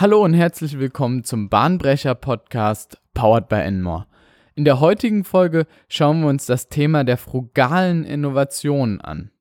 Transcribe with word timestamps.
Hallo 0.00 0.24
und 0.24 0.32
herzlich 0.32 0.78
willkommen 0.78 1.24
zum 1.24 1.48
Bahnbrecher 1.48 2.14
Podcast 2.14 3.00
Powered 3.14 3.48
by 3.48 3.56
Enmore. 3.56 4.06
In 4.54 4.64
der 4.64 4.78
heutigen 4.78 5.24
Folge 5.24 5.66
schauen 5.88 6.20
wir 6.20 6.28
uns 6.28 6.46
das 6.46 6.68
Thema 6.68 7.02
der 7.02 7.16
frugalen 7.16 8.04
Innovationen 8.04 9.00
an. 9.00 9.32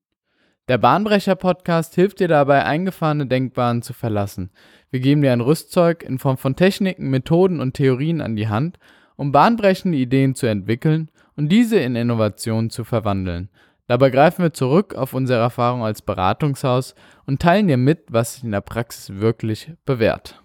Der 0.67 0.79
Bahnbrecher 0.79 1.35
Podcast 1.35 1.93
hilft 1.93 2.21
dir 2.21 2.27
dabei, 2.27 2.65
eingefahrene 2.65 3.27
Denkbahnen 3.27 3.83
zu 3.83 3.93
verlassen. 3.93 4.49
Wir 4.89 4.99
geben 4.99 5.21
dir 5.21 5.31
ein 5.31 5.41
Rüstzeug 5.41 6.01
in 6.01 6.17
Form 6.17 6.37
von 6.37 6.55
Techniken, 6.55 7.11
Methoden 7.11 7.59
und 7.59 7.75
Theorien 7.75 8.19
an 8.19 8.35
die 8.35 8.47
Hand, 8.47 8.79
um 9.15 9.31
bahnbrechende 9.31 9.99
Ideen 9.99 10.33
zu 10.33 10.47
entwickeln 10.47 11.11
und 11.35 11.49
diese 11.51 11.77
in 11.77 11.95
Innovationen 11.95 12.71
zu 12.71 12.83
verwandeln. 12.83 13.49
Dabei 13.85 14.09
greifen 14.09 14.41
wir 14.41 14.53
zurück 14.53 14.95
auf 14.95 15.13
unsere 15.13 15.39
Erfahrung 15.39 15.83
als 15.83 16.01
Beratungshaus 16.01 16.95
und 17.27 17.43
teilen 17.43 17.67
dir 17.67 17.77
mit, 17.77 18.05
was 18.09 18.33
sich 18.33 18.43
in 18.43 18.53
der 18.53 18.61
Praxis 18.61 19.19
wirklich 19.19 19.71
bewährt. 19.85 20.41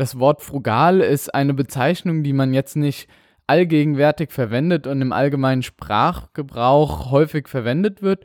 Das 0.00 0.18
Wort 0.18 0.40
frugal 0.40 1.00
ist 1.00 1.34
eine 1.34 1.52
Bezeichnung, 1.52 2.22
die 2.22 2.32
man 2.32 2.54
jetzt 2.54 2.74
nicht 2.74 3.06
allgegenwärtig 3.46 4.32
verwendet 4.32 4.86
und 4.86 5.02
im 5.02 5.12
allgemeinen 5.12 5.62
Sprachgebrauch 5.62 7.10
häufig 7.10 7.48
verwendet 7.48 8.00
wird. 8.00 8.24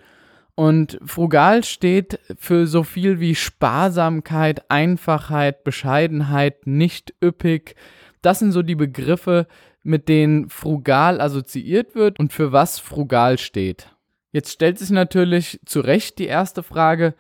Und 0.56 0.98
frugal 1.04 1.66
steht 1.66 2.18
für 2.38 2.66
so 2.66 2.84
viel 2.84 3.20
wie 3.20 3.36
Sparsamkeit, 3.36 4.72
Einfachheit, 4.72 5.66
Bescheidenheit, 5.66 6.66
nicht 6.66 7.14
üppig. 7.22 7.76
Das 8.22 8.40
sind 8.40 8.54
so 8.54 8.62
die 8.62 8.76
Begriffe, 8.76 9.46
mit 9.84 10.08
denen 10.08 10.48
frugal 10.48 11.20
assoziiert 11.20 11.94
wird 11.94 12.20
und 12.20 12.32
für 12.32 12.54
was 12.54 12.80
frugal 12.80 13.38
steht. 13.38 13.90
Jetzt 14.32 14.54
stellt 14.54 14.80
sich 14.80 14.92
natürlich 14.92 15.60
zu 15.66 15.82
Recht 15.82 16.20
die 16.20 16.28
erste 16.28 16.64
Frage, 16.64 17.16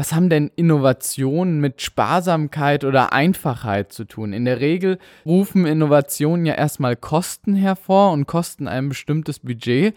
was 0.00 0.14
haben 0.14 0.30
denn 0.30 0.50
Innovationen 0.56 1.60
mit 1.60 1.82
Sparsamkeit 1.82 2.84
oder 2.84 3.12
Einfachheit 3.12 3.92
zu 3.92 4.06
tun? 4.06 4.32
In 4.32 4.46
der 4.46 4.58
Regel 4.58 4.98
rufen 5.26 5.66
Innovationen 5.66 6.46
ja 6.46 6.54
erstmal 6.54 6.96
Kosten 6.96 7.54
hervor 7.54 8.12
und 8.12 8.24
kosten 8.24 8.66
ein 8.66 8.88
bestimmtes 8.88 9.40
Budget. 9.40 9.94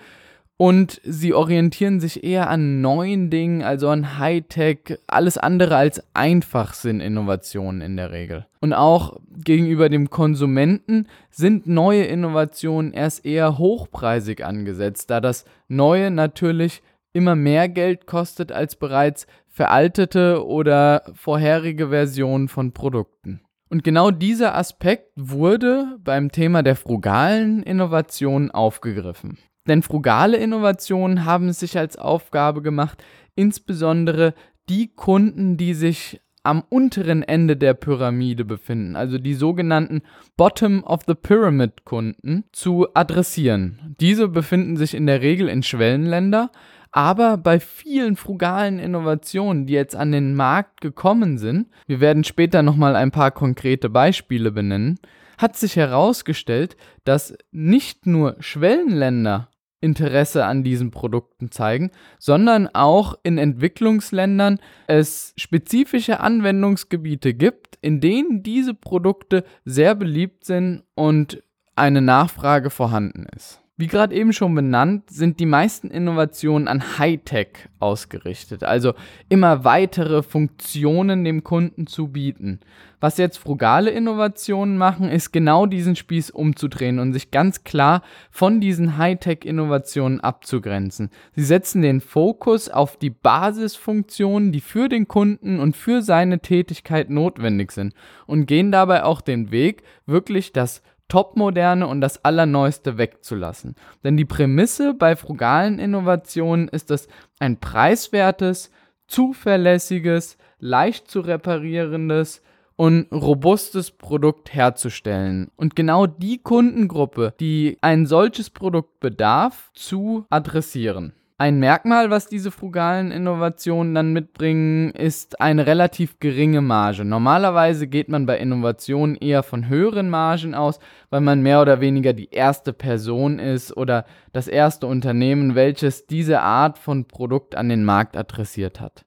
Und 0.58 1.00
sie 1.06 1.34
orientieren 1.34 2.02
sich 2.02 2.22
eher 2.22 2.50
an 2.50 2.82
neuen 2.82 3.30
Dingen, 3.30 3.64
also 3.64 3.88
an 3.88 4.20
Hightech. 4.20 5.00
Alles 5.08 5.38
andere 5.38 5.78
als 5.78 6.04
einfach 6.14 6.74
sind 6.74 7.00
Innovationen 7.00 7.80
in 7.80 7.96
der 7.96 8.12
Regel. 8.12 8.46
Und 8.60 8.74
auch 8.74 9.22
gegenüber 9.42 9.88
dem 9.88 10.10
Konsumenten 10.10 11.08
sind 11.32 11.66
neue 11.66 12.04
Innovationen 12.04 12.92
erst 12.92 13.26
eher 13.26 13.58
hochpreisig 13.58 14.44
angesetzt, 14.44 15.10
da 15.10 15.22
das 15.22 15.46
Neue 15.70 16.12
natürlich 16.12 16.82
immer 17.14 17.36
mehr 17.36 17.70
Geld 17.70 18.06
kostet 18.08 18.52
als 18.52 18.76
bereits 18.76 19.28
veraltete 19.48 20.46
oder 20.46 21.04
vorherige 21.14 21.90
Versionen 21.90 22.48
von 22.48 22.74
Produkten. 22.74 23.42
Und 23.70 23.84
genau 23.84 24.12
dieser 24.12 24.56
Aspekt 24.56 25.12
wurde 25.16 25.98
beim 26.04 26.32
Thema 26.32 26.62
der 26.62 26.76
frugalen 26.76 27.64
Innovation 27.64 28.52
aufgegriffen. 28.52 29.38
Denn 29.68 29.82
frugale 29.82 30.38
Innovationen 30.38 31.26
haben 31.26 31.48
es 31.48 31.60
sich 31.60 31.78
als 31.78 31.98
Aufgabe 31.98 32.62
gemacht, 32.62 33.04
insbesondere 33.36 34.34
die 34.70 34.94
Kunden, 34.94 35.58
die 35.58 35.74
sich 35.74 36.20
am 36.44 36.64
unteren 36.68 37.24
Ende 37.24 37.56
der 37.56 37.74
Pyramide 37.74 38.44
befinden, 38.44 38.98
also 38.98 39.18
die 39.18 39.34
sogenannten 39.34 40.02
Bottom 40.36 40.84
of 40.84 41.04
the 41.08 41.16
Pyramid 41.16 41.86
Kunden, 41.86 42.44
zu 42.52 42.88
adressieren. 42.94 43.96
Diese 44.02 44.28
befinden 44.28 44.76
sich 44.76 44.94
in 44.94 45.06
der 45.08 45.22
Regel 45.22 45.48
in 45.48 45.64
Schwellenländer, 45.64 46.52
aber 46.94 47.38
bei 47.38 47.60
vielen 47.60 48.16
frugalen 48.16 48.78
Innovationen, 48.78 49.66
die 49.66 49.74
jetzt 49.74 49.96
an 49.96 50.12
den 50.12 50.36
Markt 50.36 50.80
gekommen 50.80 51.40
sind, 51.40 51.68
wir 51.88 52.00
werden 52.00 52.24
später 52.24 52.62
nochmal 52.62 52.96
ein 52.96 53.10
paar 53.10 53.32
konkrete 53.32 53.90
Beispiele 53.90 54.52
benennen, 54.52 55.00
hat 55.40 55.58
sich 55.58 55.76
herausgestellt, 55.76 56.78
dass 57.04 57.36
nicht 57.52 58.06
nur 58.06 58.36
Schwellenländer 58.40 59.50
Interesse 59.82 60.46
an 60.46 60.64
diesen 60.64 60.92
Produkten 60.92 61.50
zeigen, 61.50 61.90
sondern 62.20 62.68
auch 62.68 63.16
in 63.24 63.40
Entwicklungsländern 63.40 64.60
es 64.86 65.34
spezifische 65.36 66.20
Anwendungsgebiete 66.20 67.34
gibt, 67.34 67.80
in 67.82 68.00
denen 68.02 68.44
diese 68.44 68.76
Produkte 68.76 69.44
sehr 69.66 69.96
beliebt 69.96 70.46
sind 70.46 70.84
und 70.94 71.44
eine 71.76 72.02
Nachfrage 72.02 72.70
vorhanden 72.70 73.26
ist. 73.36 73.63
Wie 73.76 73.88
gerade 73.88 74.14
eben 74.14 74.34
schon 74.34 74.54
benannt, 74.54 75.10
sind 75.10 75.40
die 75.40 75.48
meisten 75.48 75.90
Innovationen 75.90 76.68
an 76.68 77.00
Hightech 77.00 77.70
ausgerichtet, 77.80 78.64
also 78.64 78.94
immer 79.30 79.64
weitere 79.64 80.22
Funktionen 80.22 81.24
dem 81.24 81.44
Kunden 81.44 81.88
zu 81.88 82.10
bieten. 82.10 82.60
Was 83.00 83.18
jetzt 83.18 83.38
frugale 83.38 83.90
Innovationen 83.90 84.78
machen, 84.78 85.10
ist 85.10 85.34
genau 85.34 85.66
diesen 85.66 85.96
Spieß 85.96 86.30
umzudrehen 86.30 87.00
und 87.00 87.14
sich 87.14 87.32
ganz 87.32 87.64
klar 87.64 88.04
von 88.30 88.62
diesen 88.62 89.00
Hightech-Innovationen 89.00 90.22
abzugrenzen. 90.22 91.10
Sie 91.36 91.44
setzen 91.44 91.82
den 91.82 92.00
Fokus 92.00 92.70
auf 92.70 92.96
die 92.96 93.10
Basisfunktionen, 93.10 94.52
die 94.52 94.62
für 94.62 94.88
den 94.88 95.08
Kunden 95.08 95.60
und 95.60 95.76
für 95.76 96.04
seine 96.04 96.40
Tätigkeit 96.42 97.10
notwendig 97.10 97.72
sind 97.72 97.96
und 98.28 98.46
gehen 98.46 98.72
dabei 98.72 99.04
auch 99.04 99.22
den 99.22 99.50
Weg, 99.50 99.82
wirklich 100.06 100.54
das 100.54 100.84
Topmoderne 101.14 101.86
und 101.86 102.02
das 102.02 102.26
Allerneueste 102.26 102.98
wegzulassen. 102.98 103.76
Denn 104.04 104.18
die 104.18 104.26
Prämisse 104.26 104.96
bei 104.96 105.16
frugalen 105.16 105.78
Innovationen 105.78 106.68
ist 106.70 106.90
es, 106.90 107.08
ein 107.38 107.60
preiswertes, 107.60 108.72
zuverlässiges, 109.06 110.40
leicht 110.58 111.12
zu 111.12 111.20
reparierendes 111.20 112.42
und 112.78 113.12
robustes 113.12 113.92
Produkt 113.92 114.56
herzustellen. 114.56 115.52
Und 115.56 115.76
genau 115.76 116.08
die 116.08 116.40
Kundengruppe, 116.40 117.36
die 117.40 117.78
ein 117.82 118.08
solches 118.08 118.50
Produkt 118.50 119.00
bedarf, 119.00 119.70
zu 119.76 120.26
adressieren. 120.32 121.14
Ein 121.40 121.58
Merkmal, 121.58 122.12
was 122.12 122.28
diese 122.28 122.52
frugalen 122.52 123.12
Innovationen 123.12 123.96
dann 123.96 124.14
mitbringen, 124.14 124.92
ist 124.92 125.42
eine 125.42 125.66
relativ 125.66 126.20
geringe 126.20 126.62
Marge. 126.62 127.04
Normalerweise 127.04 127.88
geht 127.88 128.08
man 128.08 128.28
bei 128.28 128.38
Innovationen 128.38 129.16
eher 129.16 129.42
von 129.42 129.68
höheren 129.68 130.12
Margen 130.12 130.54
aus, 130.54 130.80
weil 131.10 131.22
man 131.22 131.42
mehr 131.42 131.60
oder 131.62 131.82
weniger 131.82 132.14
die 132.14 132.30
erste 132.30 132.72
Person 132.72 133.40
ist 133.40 133.76
oder 133.76 134.06
das 134.32 134.48
erste 134.48 134.86
Unternehmen, 134.86 135.56
welches 135.56 136.06
diese 136.06 136.42
Art 136.42 136.78
von 136.78 137.08
Produkt 137.08 137.56
an 137.56 137.68
den 137.68 137.84
Markt 137.84 138.16
adressiert 138.16 138.80
hat. 138.80 139.04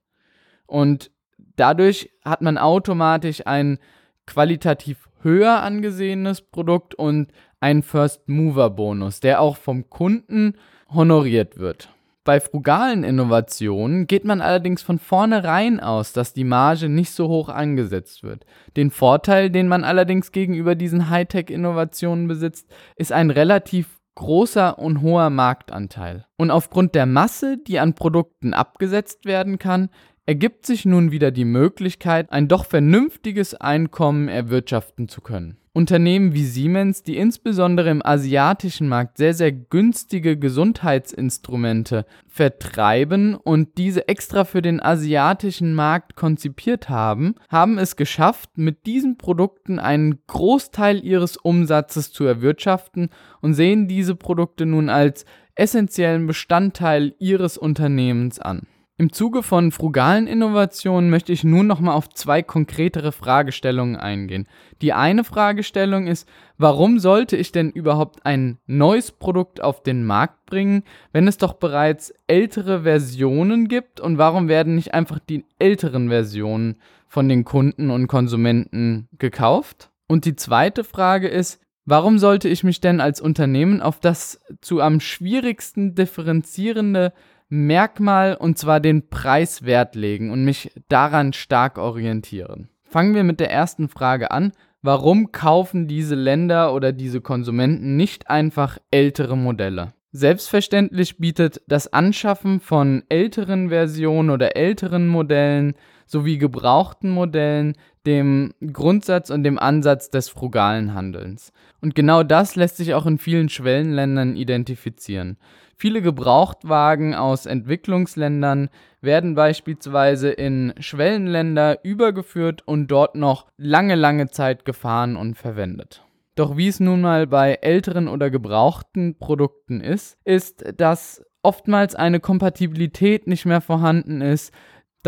Und 0.65 1.11
dadurch 1.55 2.11
hat 2.25 2.41
man 2.41 2.57
automatisch 2.57 3.47
ein 3.47 3.79
qualitativ 4.25 5.09
höher 5.21 5.61
angesehenes 5.63 6.41
Produkt 6.41 6.93
und 6.93 7.31
einen 7.61 7.83
First 7.83 8.27
Mover 8.27 8.69
Bonus, 8.69 9.21
der 9.21 9.39
auch 9.39 9.55
vom 9.55 9.89
Kunden 9.89 10.55
honoriert 10.89 11.57
wird. 11.57 11.89
Bei 12.27 12.41
frugalen 12.41 13.05
Innovationen 13.05 14.05
geht 14.05 14.25
man 14.25 14.41
allerdings 14.41 14.81
von 14.81 14.99
vornherein 14.99 15.79
aus, 15.79 16.11
dass 16.11 16.33
die 16.33 16.43
Marge 16.43 16.89
nicht 16.89 17.11
so 17.11 17.29
hoch 17.29 17.47
angesetzt 17.47 18.21
wird. 18.21 18.45
Den 18.75 18.91
Vorteil, 18.91 19.49
den 19.49 19.69
man 19.69 19.85
allerdings 19.85 20.33
gegenüber 20.33 20.75
diesen 20.75 21.09
Hightech-Innovationen 21.09 22.27
besitzt, 22.27 22.69
ist 22.97 23.13
ein 23.13 23.29
relativ 23.29 24.01
großer 24.15 24.77
und 24.77 25.01
hoher 25.01 25.29
Marktanteil. 25.29 26.25
Und 26.35 26.51
aufgrund 26.51 26.95
der 26.95 27.05
Masse, 27.05 27.59
die 27.65 27.79
an 27.79 27.93
Produkten 27.93 28.53
abgesetzt 28.53 29.23
werden 29.23 29.57
kann, 29.57 29.89
ergibt 30.27 30.65
sich 30.65 30.85
nun 30.85 31.11
wieder 31.11 31.31
die 31.31 31.45
Möglichkeit, 31.45 32.31
ein 32.31 32.49
doch 32.49 32.65
vernünftiges 32.65 33.55
Einkommen 33.55 34.27
erwirtschaften 34.27 35.07
zu 35.07 35.21
können. 35.21 35.57
Unternehmen 35.71 36.33
wie 36.33 36.43
Siemens, 36.43 37.03
die 37.03 37.17
insbesondere 37.17 37.91
im 37.91 38.05
asiatischen 38.05 38.89
Markt 38.89 39.17
sehr, 39.17 39.33
sehr 39.33 39.51
günstige 39.51 40.35
Gesundheitsinstrumente 40.35 42.05
vertreiben 42.27 43.35
und 43.35 43.77
diese 43.77 44.07
extra 44.07 44.43
für 44.43 44.61
den 44.61 44.81
asiatischen 44.81 45.73
Markt 45.75 46.15
konzipiert 46.15 46.89
haben, 46.89 47.35
haben 47.47 47.77
es 47.77 47.95
geschafft, 47.95 48.57
mit 48.57 48.85
diesen 48.85 49.17
Produkten 49.17 49.79
einen 49.79 50.19
Großteil 50.27 51.05
ihres 51.05 51.37
Umsatzes 51.37 52.11
zu 52.11 52.25
erwirtschaften 52.25 53.09
und 53.39 53.53
sehen 53.53 53.87
diese 53.87 54.15
Produkte 54.15 54.65
nun 54.65 54.89
als 54.89 55.25
essentiellen 55.55 56.27
Bestandteil 56.27 57.13
ihres 57.19 57.57
Unternehmens 57.57 58.39
an. 58.39 58.67
Im 58.99 59.13
Zuge 59.13 59.43
von 59.43 59.71
frugalen 59.71 60.25
Innovationen 60.25 61.11
möchte 61.11 61.31
ich 61.31 61.43
nun 61.43 61.67
nochmal 61.67 61.93
auf 61.93 62.09
zwei 62.09 62.41
konkretere 62.41 63.11
Fragestellungen 63.11 63.95
eingehen. 63.95 64.47
Die 64.81 64.91
eine 64.91 65.23
Fragestellung 65.23 66.07
ist, 66.07 66.27
warum 66.57 66.97
sollte 66.97 67.37
ich 67.37 67.51
denn 67.51 67.69
überhaupt 67.69 68.25
ein 68.25 68.57
neues 68.65 69.11
Produkt 69.11 69.61
auf 69.61 69.83
den 69.83 70.03
Markt 70.03 70.47
bringen, 70.47 70.81
wenn 71.13 71.27
es 71.27 71.37
doch 71.37 71.53
bereits 71.53 72.11
ältere 72.25 72.81
Versionen 72.81 73.67
gibt 73.67 73.99
und 73.99 74.17
warum 74.17 74.47
werden 74.47 74.73
nicht 74.73 74.95
einfach 74.95 75.19
die 75.19 75.45
älteren 75.59 76.09
Versionen 76.09 76.77
von 77.07 77.29
den 77.29 77.45
Kunden 77.45 77.91
und 77.91 78.07
Konsumenten 78.07 79.09
gekauft? 79.19 79.91
Und 80.07 80.25
die 80.25 80.35
zweite 80.35 80.83
Frage 80.83 81.27
ist, 81.27 81.61
warum 81.85 82.17
sollte 82.17 82.49
ich 82.49 82.63
mich 82.63 82.81
denn 82.81 82.99
als 82.99 83.21
Unternehmen 83.21 83.79
auf 83.79 83.99
das 83.99 84.41
zu 84.59 84.81
am 84.81 84.99
schwierigsten 84.99 85.93
differenzierende 85.93 87.13
Merkmal 87.49 88.35
und 88.35 88.57
zwar 88.57 88.79
den 88.79 89.09
Preiswert 89.09 89.95
legen 89.95 90.31
und 90.31 90.43
mich 90.43 90.71
daran 90.89 91.33
stark 91.33 91.77
orientieren. 91.77 92.69
Fangen 92.83 93.15
wir 93.15 93.23
mit 93.23 93.39
der 93.39 93.51
ersten 93.51 93.89
Frage 93.89 94.31
an. 94.31 94.51
Warum 94.81 95.31
kaufen 95.31 95.87
diese 95.87 96.15
Länder 96.15 96.73
oder 96.73 96.91
diese 96.91 97.21
Konsumenten 97.21 97.95
nicht 97.95 98.29
einfach 98.29 98.77
ältere 98.91 99.37
Modelle? 99.37 99.93
Selbstverständlich 100.11 101.17
bietet 101.17 101.61
das 101.67 101.91
Anschaffen 101.91 102.59
von 102.59 103.03
älteren 103.09 103.69
Versionen 103.69 104.29
oder 104.29 104.55
älteren 104.55 105.07
Modellen 105.07 105.75
sowie 106.05 106.37
gebrauchten 106.37 107.09
Modellen 107.09 107.75
dem 108.07 108.53
Grundsatz 108.73 109.29
und 109.29 109.43
dem 109.43 109.59
Ansatz 109.59 110.09
des 110.09 110.29
frugalen 110.29 110.93
Handelns. 110.93 111.51
Und 111.81 111.93
genau 111.93 112.23
das 112.23 112.55
lässt 112.55 112.77
sich 112.77 112.93
auch 112.93 113.05
in 113.05 113.17
vielen 113.17 113.49
Schwellenländern 113.49 114.37
identifizieren. 114.37 115.37
Viele 115.75 116.01
Gebrauchtwagen 116.01 117.13
aus 117.13 117.45
Entwicklungsländern 117.45 118.69
werden 119.01 119.35
beispielsweise 119.35 120.29
in 120.29 120.73
Schwellenländer 120.79 121.83
übergeführt 121.83 122.63
und 122.65 122.87
dort 122.87 123.13
noch 123.15 123.45
lange, 123.57 123.93
lange 123.93 124.29
Zeit 124.29 124.65
gefahren 124.65 125.17
und 125.17 125.37
verwendet. 125.37 126.03
Doch 126.35 126.55
wie 126.55 126.67
es 126.67 126.79
nun 126.79 127.01
mal 127.01 127.27
bei 127.27 127.55
älteren 127.61 128.07
oder 128.07 128.29
gebrauchten 128.29 129.19
Produkten 129.19 129.81
ist, 129.81 130.17
ist, 130.23 130.63
dass 130.77 131.23
oftmals 131.43 131.93
eine 131.93 132.19
Kompatibilität 132.19 133.27
nicht 133.27 133.45
mehr 133.45 133.61
vorhanden 133.61 134.21
ist, 134.21 134.53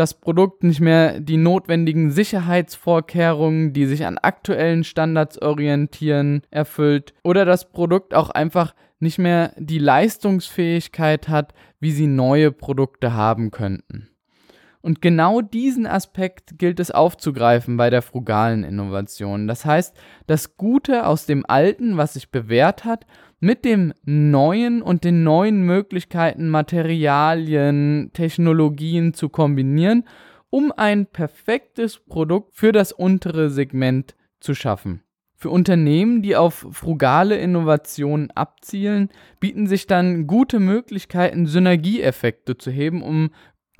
das 0.00 0.14
Produkt 0.14 0.64
nicht 0.64 0.80
mehr 0.80 1.20
die 1.20 1.36
notwendigen 1.36 2.10
Sicherheitsvorkehrungen, 2.10 3.74
die 3.74 3.84
sich 3.84 4.06
an 4.06 4.16
aktuellen 4.16 4.82
Standards 4.82 5.40
orientieren, 5.40 6.40
erfüllt 6.50 7.12
oder 7.22 7.44
das 7.44 7.70
Produkt 7.70 8.14
auch 8.14 8.30
einfach 8.30 8.74
nicht 8.98 9.18
mehr 9.18 9.52
die 9.58 9.78
Leistungsfähigkeit 9.78 11.28
hat, 11.28 11.52
wie 11.80 11.92
sie 11.92 12.06
neue 12.06 12.50
Produkte 12.50 13.12
haben 13.12 13.50
könnten. 13.50 14.08
Und 14.82 15.02
genau 15.02 15.42
diesen 15.42 15.86
Aspekt 15.86 16.58
gilt 16.58 16.80
es 16.80 16.90
aufzugreifen 16.90 17.76
bei 17.76 17.90
der 17.90 18.00
frugalen 18.00 18.64
Innovation. 18.64 19.46
Das 19.46 19.64
heißt, 19.64 19.94
das 20.26 20.56
Gute 20.56 21.06
aus 21.06 21.26
dem 21.26 21.44
Alten, 21.46 21.98
was 21.98 22.14
sich 22.14 22.30
bewährt 22.30 22.84
hat, 22.84 23.04
mit 23.40 23.64
dem 23.64 23.92
Neuen 24.04 24.80
und 24.80 25.04
den 25.04 25.22
neuen 25.22 25.62
Möglichkeiten, 25.62 26.48
Materialien, 26.48 28.10
Technologien 28.14 29.12
zu 29.12 29.28
kombinieren, 29.28 30.04
um 30.48 30.72
ein 30.76 31.06
perfektes 31.06 31.98
Produkt 31.98 32.54
für 32.54 32.72
das 32.72 32.92
untere 32.92 33.50
Segment 33.50 34.14
zu 34.40 34.54
schaffen. 34.54 35.02
Für 35.34 35.48
Unternehmen, 35.48 36.20
die 36.20 36.36
auf 36.36 36.66
frugale 36.70 37.38
Innovationen 37.38 38.30
abzielen, 38.32 39.08
bieten 39.38 39.66
sich 39.66 39.86
dann 39.86 40.26
gute 40.26 40.60
Möglichkeiten, 40.60 41.46
Synergieeffekte 41.46 42.58
zu 42.58 42.70
heben, 42.70 43.00
um 43.00 43.30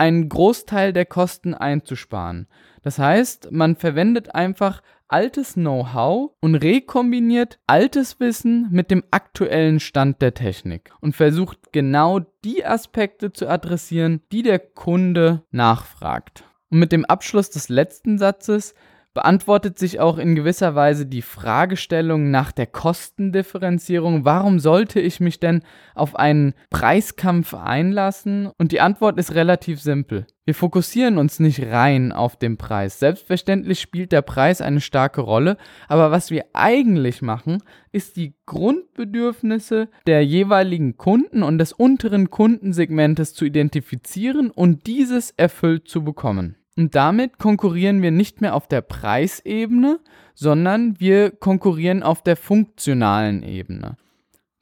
einen 0.00 0.30
Großteil 0.30 0.94
der 0.94 1.04
Kosten 1.04 1.52
einzusparen. 1.52 2.48
Das 2.82 2.98
heißt, 2.98 3.52
man 3.52 3.76
verwendet 3.76 4.34
einfach 4.34 4.82
altes 5.08 5.54
Know-how 5.54 6.30
und 6.40 6.54
rekombiniert 6.54 7.58
altes 7.66 8.18
Wissen 8.18 8.68
mit 8.70 8.90
dem 8.90 9.04
aktuellen 9.10 9.78
Stand 9.78 10.22
der 10.22 10.32
Technik 10.32 10.90
und 11.00 11.14
versucht 11.14 11.72
genau 11.72 12.20
die 12.44 12.64
Aspekte 12.64 13.32
zu 13.32 13.46
adressieren, 13.46 14.22
die 14.32 14.42
der 14.42 14.58
Kunde 14.58 15.42
nachfragt. 15.50 16.44
Und 16.70 16.78
mit 16.78 16.92
dem 16.92 17.04
Abschluss 17.04 17.50
des 17.50 17.68
letzten 17.68 18.16
Satzes 18.16 18.74
beantwortet 19.14 19.78
sich 19.78 19.98
auch 19.98 20.18
in 20.18 20.34
gewisser 20.34 20.74
Weise 20.74 21.06
die 21.06 21.22
Fragestellung 21.22 22.30
nach 22.30 22.52
der 22.52 22.66
Kostendifferenzierung. 22.66 24.24
Warum 24.24 24.60
sollte 24.60 25.00
ich 25.00 25.20
mich 25.20 25.40
denn 25.40 25.62
auf 25.94 26.14
einen 26.16 26.54
Preiskampf 26.70 27.54
einlassen? 27.54 28.50
Und 28.58 28.72
die 28.72 28.80
Antwort 28.80 29.18
ist 29.18 29.34
relativ 29.34 29.80
simpel. 29.80 30.26
Wir 30.44 30.54
fokussieren 30.54 31.18
uns 31.18 31.38
nicht 31.38 31.62
rein 31.62 32.12
auf 32.12 32.36
den 32.36 32.56
Preis. 32.56 32.98
Selbstverständlich 32.98 33.80
spielt 33.80 34.10
der 34.12 34.22
Preis 34.22 34.60
eine 34.60 34.80
starke 34.80 35.20
Rolle, 35.20 35.56
aber 35.88 36.10
was 36.10 36.30
wir 36.30 36.46
eigentlich 36.54 37.22
machen, 37.22 37.62
ist 37.92 38.16
die 38.16 38.34
Grundbedürfnisse 38.46 39.88
der 40.06 40.24
jeweiligen 40.24 40.96
Kunden 40.96 41.42
und 41.42 41.58
des 41.58 41.72
unteren 41.72 42.30
Kundensegmentes 42.30 43.34
zu 43.34 43.44
identifizieren 43.44 44.50
und 44.50 44.86
dieses 44.86 45.30
erfüllt 45.36 45.88
zu 45.88 46.02
bekommen. 46.02 46.56
Und 46.76 46.94
damit 46.94 47.38
konkurrieren 47.38 48.02
wir 48.02 48.10
nicht 48.10 48.40
mehr 48.40 48.54
auf 48.54 48.68
der 48.68 48.80
Preisebene, 48.80 50.00
sondern 50.34 50.98
wir 51.00 51.30
konkurrieren 51.30 52.02
auf 52.02 52.22
der 52.22 52.36
funktionalen 52.36 53.42
Ebene. 53.42 53.96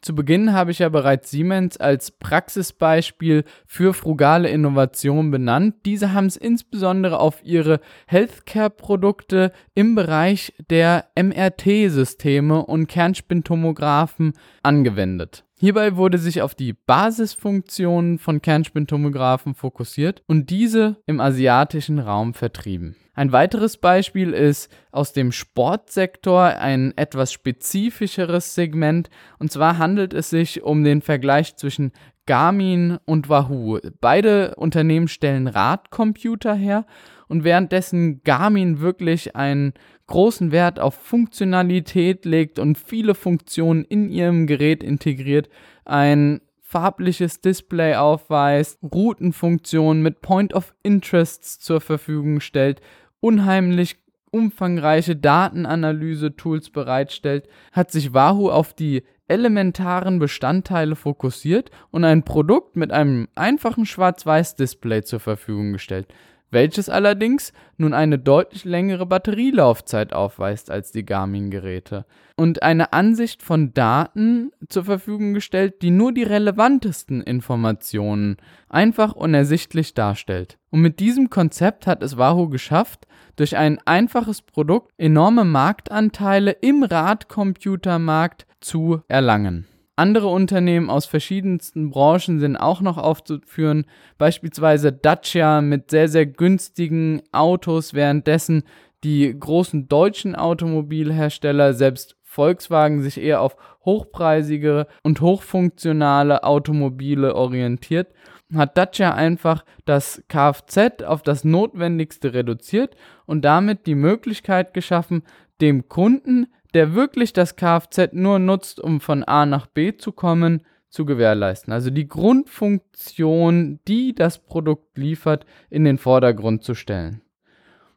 Zu 0.01 0.15
Beginn 0.15 0.53
habe 0.53 0.71
ich 0.71 0.79
ja 0.79 0.89
bereits 0.89 1.31
Siemens 1.31 1.77
als 1.77 2.13
Praxisbeispiel 2.13 3.45
für 3.67 3.93
frugale 3.95 4.49
Innovation 4.49 5.33
benannt. 5.33 5.75
Diese 5.85 6.13
haben 6.13 6.27
es 6.27 6.37
insbesondere 6.37 7.19
auf 7.19 7.45
ihre 7.45 7.81
Healthcare-Produkte 8.07 9.53
im 9.75 9.97
Bereich 9.97 10.55
der 10.71 11.07
MRT-Systeme 11.17 12.65
und 12.65 12.87
Kernspintomographen 12.87 14.35
angewendet. 14.63 15.45
Hierbei 15.61 15.97
wurde 15.97 16.19
sich 16.19 16.43
auf 16.43 16.55
die 16.55 16.73
Basisfunktionen 16.75 18.21
von 18.21 18.41
Kernspintomographen 18.41 19.55
fokussiert 19.55 20.23
und 20.29 20.51
diese 20.51 20.99
im 21.07 21.21
asiatischen 21.21 21.99
Raum 21.99 22.35
vertrieben. 22.35 22.95
Ein 23.19 23.33
weiteres 23.33 23.79
Beispiel 23.79 24.33
ist 24.33 24.71
aus 24.93 25.13
dem 25.13 25.33
Sportsektor 25.33 26.41
ein 26.41 26.97
etwas 26.97 27.33
spezifischeres 27.33 28.55
Segment 28.55 29.11
und 29.41 29.51
zwar 29.51 29.77
handelt 29.77 30.15
es 30.15 30.31
sich 30.31 30.63
um 30.63 30.85
den 30.85 31.03
Vergleich 31.03 31.57
zwischen 31.57 31.91
Garmin 32.27 32.99
und 33.07 33.29
Wahoo. 33.29 33.81
Beide 34.01 34.55
Unternehmen 34.55 35.09
stellen 35.09 35.49
Radcomputer 35.49 36.55
her 36.55 36.87
und 37.27 37.43
währenddessen 37.43 38.23
Garmin 38.23 38.79
wirklich 38.79 39.35
einen 39.35 39.73
großen 40.07 40.53
Wert 40.53 40.79
auf 40.79 40.95
Funktionalität 40.95 42.25
legt 42.25 42.61
und 42.61 42.79
viele 42.79 43.17
Funktionen 43.17 43.85
in 43.85 44.11
ihrem 44.11 44.47
Gerät 44.47 44.85
integriert, 44.85 45.49
ein 45.85 46.41
farbliches 46.69 47.41
Display 47.41 47.97
aufweist, 47.97 48.79
Routenfunktionen 48.83 50.03
mit 50.03 50.21
Point 50.21 50.53
of 50.53 50.75
Interests 50.83 51.59
zur 51.59 51.81
Verfügung 51.81 52.41
stellt, 52.41 52.83
unheimlich 53.21 53.97
umfangreiche 54.31 55.17
Datenanalyse-Tools 55.17 56.71
bereitstellt, 56.71 57.49
hat 57.73 57.91
sich 57.91 58.13
Wahoo 58.13 58.51
auf 58.51 58.75
die 58.75 59.05
elementaren 59.27 60.19
Bestandteile 60.19 60.97
fokussiert 60.97 61.71
und 61.91 62.05
ein 62.05 62.25
Produkt 62.25 62.77
mit 62.77 62.93
einem 62.93 63.29
einfachen 63.35 63.87
Schwarz-Weiß-Display 63.87 65.03
zur 65.03 65.21
Verfügung 65.21 65.73
gestellt 65.73 66.09
welches 66.51 66.89
allerdings 66.89 67.53
nun 67.77 67.93
eine 67.93 68.19
deutlich 68.19 68.65
längere 68.65 69.07
Batterielaufzeit 69.07 70.13
aufweist 70.13 70.71
als 70.71 70.93
die 70.93 71.05
Garmin-Geräte 71.05 72.07
und 72.37 72.63
eine 72.63 72.93
Ansicht 72.93 73.43
von 73.43 73.75
Daten 73.75 74.53
zur 74.69 74.85
Verfügung 74.85 75.35
gestellt, 75.35 75.83
die 75.83 75.91
nur 75.91 76.13
die 76.13 76.23
relevantesten 76.23 77.21
Informationen 77.21 78.37
einfach 78.69 79.13
und 79.13 79.35
ersichtlich 79.35 79.95
darstellt. 79.95 80.59
Und 80.71 80.81
mit 80.81 81.01
diesem 81.01 81.31
Konzept 81.31 81.87
hat 81.87 82.03
es 82.03 82.17
Wahoo 82.17 82.49
geschafft, 82.49 83.07
durch 83.37 83.57
ein 83.57 83.79
einfaches 83.85 84.43
Produkt 84.43 84.93
enorme 84.99 85.45
Marktanteile 85.45 86.53
im 86.53 86.83
Radcomputermarkt 86.83 88.47
zu 88.61 89.03
erlangen. 89.09 89.67
Andere 89.99 90.29
Unternehmen 90.29 90.91
aus 90.91 91.07
verschiedensten 91.07 91.91
Branchen 91.91 92.39
sind 92.39 92.57
auch 92.57 92.81
noch 92.81 92.99
aufzuführen, 92.99 93.85
beispielsweise 94.17 94.93
Dacia 94.93 95.61
mit 95.61 95.91
sehr, 95.91 96.07
sehr 96.07 96.25
günstigen 96.25 97.21
Autos, 97.33 97.95
währenddessen 97.95 98.63
die 99.03 99.37
großen 99.37 99.89
deutschen 99.89 100.37
Automobilhersteller, 100.37 101.75
selbst 101.75 102.17
Volkswagen, 102.23 103.03
sich 103.03 103.21
eher 103.21 103.41
auf 103.41 103.57
hochpreisige 103.85 104.87
und 105.03 105.21
hochfunktionale 105.21 106.45
Automobile 106.45 107.35
orientiert, 107.35 108.07
hat 108.55 108.79
Dacia 108.79 109.15
einfach 109.15 109.65
das 109.85 110.23
Kfz 110.29 111.03
auf 111.03 111.23
das 111.23 111.43
Notwendigste 111.43 112.35
reduziert 112.35 112.95
und 113.27 113.45
damit 113.45 113.89
die 113.89 113.97
Möglichkeit 113.97 114.75
geschaffen, 114.75 115.25
dem 115.61 115.89
Kunden 115.89 116.47
der 116.79 116.95
wirklich 116.95 117.33
das 117.33 117.57
Kfz 117.57 118.13
nur 118.13 118.39
nutzt, 118.39 118.79
um 118.79 119.01
von 119.01 119.25
A 119.25 119.47
nach 119.47 119.67
B 119.67 119.97
zu 119.97 120.13
kommen, 120.13 120.63
zu 120.89 121.05
gewährleisten. 121.05 121.73
Also 121.73 121.91
die 121.91 122.07
Grundfunktion, 122.07 123.81
die 123.89 124.15
das 124.15 124.39
Produkt 124.39 124.97
liefert, 124.97 125.45
in 125.71 125.83
den 125.83 125.99
Vordergrund 125.99 126.63
zu 126.63 126.75
stellen. 126.75 127.21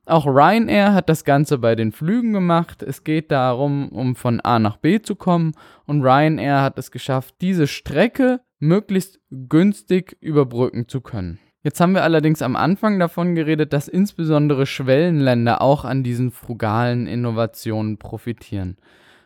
Auch 0.07 0.25
Ryanair 0.25 0.95
hat 0.95 1.09
das 1.09 1.25
Ganze 1.25 1.59
bei 1.59 1.75
den 1.75 1.91
Flügen 1.91 2.33
gemacht. 2.33 2.81
Es 2.81 3.03
geht 3.03 3.29
darum, 3.29 3.89
um 3.89 4.15
von 4.15 4.39
A 4.39 4.57
nach 4.57 4.77
B 4.77 4.99
zu 4.99 5.15
kommen 5.15 5.51
und 5.85 6.01
Ryanair 6.01 6.63
hat 6.63 6.79
es 6.79 6.89
geschafft, 6.89 7.35
diese 7.39 7.67
Strecke 7.67 8.41
möglichst 8.57 9.19
günstig 9.29 10.17
überbrücken 10.21 10.87
zu 10.87 11.01
können. 11.01 11.37
Jetzt 11.63 11.79
haben 11.79 11.93
wir 11.93 12.03
allerdings 12.03 12.41
am 12.41 12.55
Anfang 12.55 12.97
davon 12.97 13.35
geredet, 13.35 13.71
dass 13.71 13.87
insbesondere 13.87 14.65
Schwellenländer 14.65 15.61
auch 15.61 15.85
an 15.85 16.01
diesen 16.01 16.31
frugalen 16.31 17.05
Innovationen 17.05 17.97
profitieren. 17.97 18.77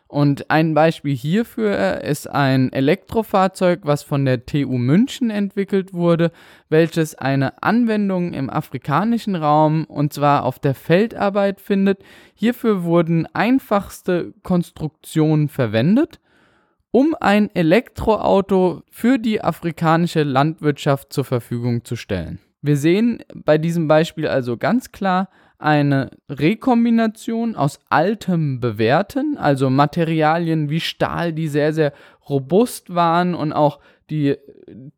Und 0.08 0.50
ein 0.50 0.74
Beispiel 0.74 1.16
hierfür 1.16 2.02
ist 2.02 2.30
ein 2.30 2.72
Elektrofahrzeug, 2.72 3.80
was 3.82 4.02
von 4.02 4.24
der 4.24 4.46
TU 4.46 4.78
München 4.78 5.30
entwickelt 5.30 5.94
wurde, 5.94 6.30
welches 6.68 7.16
eine 7.16 7.62
Anwendung 7.62 8.32
im 8.32 8.48
afrikanischen 8.48 9.34
Raum 9.34 9.84
und 9.84 10.12
zwar 10.12 10.44
auf 10.44 10.58
der 10.58 10.74
Feldarbeit 10.74 11.60
findet. 11.60 12.02
Hierfür 12.34 12.84
wurden 12.84 13.26
einfachste 13.34 14.32
Konstruktionen 14.42 15.48
verwendet, 15.48 16.20
um 16.90 17.14
ein 17.20 17.54
Elektroauto 17.54 18.82
für 18.90 19.18
die 19.18 19.42
afrikanische 19.42 20.22
Landwirtschaft 20.22 21.12
zur 21.12 21.24
Verfügung 21.24 21.84
zu 21.84 21.96
stellen. 21.96 22.38
Wir 22.62 22.76
sehen 22.76 23.22
bei 23.34 23.58
diesem 23.58 23.86
Beispiel 23.86 24.26
also 24.26 24.56
ganz 24.56 24.92
klar, 24.92 25.28
eine 25.58 26.10
Rekombination 26.28 27.54
aus 27.54 27.78
altem 27.88 28.60
Bewerten, 28.60 29.38
also 29.38 29.70
Materialien 29.70 30.68
wie 30.68 30.80
Stahl, 30.80 31.32
die 31.32 31.48
sehr, 31.48 31.72
sehr 31.72 31.92
robust 32.28 32.94
waren 32.94 33.34
und 33.34 33.52
auch 33.52 33.80
die 34.10 34.36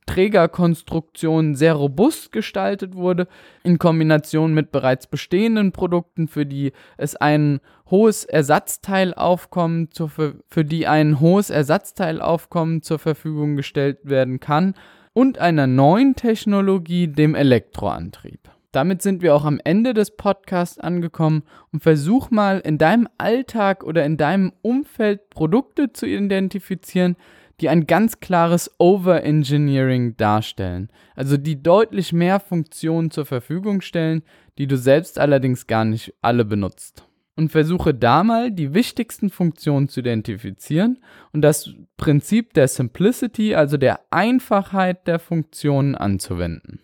Trägerkonstruktion 0.06 1.54
sehr 1.54 1.74
robust 1.74 2.32
gestaltet 2.32 2.94
wurde, 2.94 3.26
in 3.62 3.78
Kombination 3.78 4.54
mit 4.54 4.70
bereits 4.70 5.06
bestehenden 5.06 5.72
Produkten, 5.72 6.28
für 6.28 6.46
die 6.46 6.72
es 6.96 7.16
ein 7.16 7.60
hohes 7.90 8.24
Ersatzteilaufkommen 8.24 9.90
zur, 9.90 10.10
für 10.10 10.64
die 10.64 10.86
ein 10.86 11.20
hohes 11.20 11.50
Ersatzteilaufkommen 11.50 12.82
zur 12.82 12.98
Verfügung 12.98 13.56
gestellt 13.56 13.98
werden 14.02 14.40
kann 14.40 14.74
und 15.12 15.38
einer 15.38 15.66
neuen 15.66 16.14
Technologie, 16.14 17.08
dem 17.08 17.34
Elektroantrieb. 17.34 18.40
Damit 18.72 19.00
sind 19.00 19.22
wir 19.22 19.34
auch 19.34 19.46
am 19.46 19.60
Ende 19.64 19.94
des 19.94 20.10
Podcasts 20.10 20.78
angekommen 20.78 21.42
und 21.72 21.82
versuch 21.82 22.30
mal 22.30 22.60
in 22.60 22.76
deinem 22.76 23.08
Alltag 23.16 23.82
oder 23.82 24.04
in 24.04 24.18
deinem 24.18 24.52
Umfeld 24.60 25.30
Produkte 25.30 25.92
zu 25.92 26.06
identifizieren, 26.06 27.16
die 27.60 27.68
ein 27.68 27.86
ganz 27.86 28.20
klares 28.20 28.70
Overengineering 28.78 30.16
darstellen, 30.16 30.90
also 31.14 31.36
die 31.36 31.62
deutlich 31.62 32.12
mehr 32.12 32.40
Funktionen 32.40 33.10
zur 33.10 33.26
Verfügung 33.26 33.80
stellen, 33.80 34.22
die 34.58 34.66
du 34.66 34.76
selbst 34.76 35.18
allerdings 35.18 35.66
gar 35.66 35.84
nicht 35.84 36.14
alle 36.22 36.44
benutzt. 36.44 37.04
Und 37.36 37.52
versuche 37.52 37.94
da 37.94 38.24
mal 38.24 38.50
die 38.50 38.74
wichtigsten 38.74 39.30
Funktionen 39.30 39.88
zu 39.88 40.00
identifizieren 40.00 40.98
und 41.32 41.42
das 41.42 41.70
Prinzip 41.96 42.52
der 42.54 42.66
Simplicity, 42.66 43.54
also 43.54 43.76
der 43.76 44.00
Einfachheit 44.10 45.06
der 45.06 45.20
Funktionen 45.20 45.94
anzuwenden. 45.94 46.80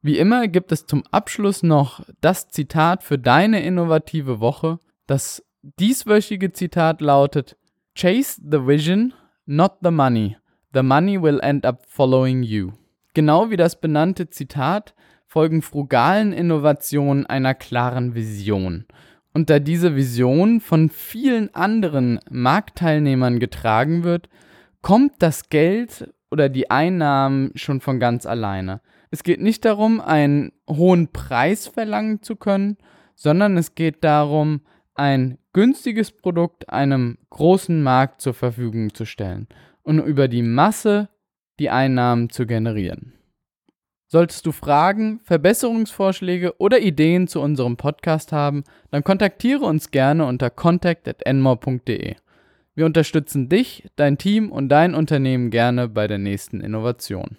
Wie 0.00 0.16
immer 0.16 0.48
gibt 0.48 0.72
es 0.72 0.86
zum 0.86 1.04
Abschluss 1.10 1.62
noch 1.62 2.02
das 2.22 2.48
Zitat 2.48 3.02
für 3.02 3.18
deine 3.18 3.62
innovative 3.62 4.40
Woche. 4.40 4.78
Das 5.06 5.44
dieswöchige 5.62 6.52
Zitat 6.52 7.02
lautet: 7.02 7.58
Chase 7.94 8.40
the 8.42 8.66
vision, 8.66 9.12
not 9.48 9.78
the 9.82 9.90
money. 9.90 10.36
The 10.74 10.82
money 10.82 11.20
will 11.20 11.40
end 11.42 11.64
up 11.64 11.86
following 11.88 12.42
you. 12.42 12.72
Genau 13.14 13.50
wie 13.50 13.56
das 13.56 13.80
benannte 13.80 14.28
Zitat 14.28 14.94
folgen 15.26 15.62
frugalen 15.62 16.32
Innovationen 16.32 17.26
einer 17.26 17.54
klaren 17.54 18.14
Vision. 18.14 18.84
Und 19.32 19.50
da 19.50 19.58
diese 19.58 19.96
Vision 19.96 20.60
von 20.60 20.90
vielen 20.90 21.54
anderen 21.54 22.20
Marktteilnehmern 22.30 23.38
getragen 23.38 24.04
wird, 24.04 24.28
kommt 24.82 25.14
das 25.20 25.48
Geld 25.48 26.12
oder 26.30 26.48
die 26.48 26.70
Einnahmen 26.70 27.52
schon 27.54 27.80
von 27.80 27.98
ganz 27.98 28.26
alleine. 28.26 28.80
Es 29.10 29.22
geht 29.22 29.40
nicht 29.40 29.64
darum, 29.64 30.00
einen 30.00 30.52
hohen 30.68 31.08
Preis 31.08 31.66
verlangen 31.66 32.22
zu 32.22 32.36
können, 32.36 32.76
sondern 33.14 33.56
es 33.56 33.74
geht 33.74 34.04
darum, 34.04 34.60
ein 34.98 35.38
günstiges 35.52 36.12
Produkt 36.12 36.68
einem 36.68 37.18
großen 37.30 37.82
Markt 37.82 38.20
zur 38.20 38.34
Verfügung 38.34 38.94
zu 38.94 39.04
stellen 39.04 39.46
und 39.82 40.00
über 40.00 40.28
die 40.28 40.42
Masse 40.42 41.08
die 41.58 41.70
Einnahmen 41.70 42.30
zu 42.30 42.46
generieren. 42.46 43.14
Solltest 44.10 44.46
du 44.46 44.52
Fragen, 44.52 45.20
Verbesserungsvorschläge 45.24 46.58
oder 46.58 46.80
Ideen 46.80 47.28
zu 47.28 47.40
unserem 47.40 47.76
Podcast 47.76 48.32
haben, 48.32 48.64
dann 48.90 49.04
kontaktiere 49.04 49.64
uns 49.66 49.90
gerne 49.90 50.24
unter 50.24 50.48
contact@enmore.de. 50.48 52.14
Wir 52.74 52.86
unterstützen 52.86 53.48
dich, 53.48 53.84
dein 53.96 54.16
Team 54.16 54.50
und 54.50 54.70
dein 54.70 54.94
Unternehmen 54.94 55.50
gerne 55.50 55.88
bei 55.88 56.06
der 56.06 56.18
nächsten 56.18 56.60
Innovation. 56.60 57.36